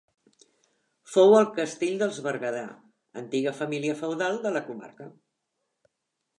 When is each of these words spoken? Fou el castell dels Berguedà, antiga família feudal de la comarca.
Fou 1.15 1.35
el 1.39 1.45
castell 1.59 1.99
dels 1.99 2.17
Berguedà, 2.29 2.65
antiga 3.23 3.55
família 3.61 3.99
feudal 4.03 4.43
de 4.47 4.57
la 4.59 4.67
comarca. 4.73 5.11